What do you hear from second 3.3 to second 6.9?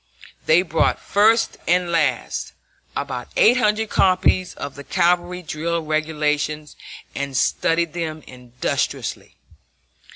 800 copies of the cavalry drill regulations